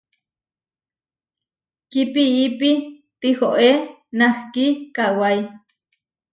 Kipiipi 1.91 2.69
tihoé 3.19 3.69
nahki 4.17 4.65
kawái. 4.95 5.39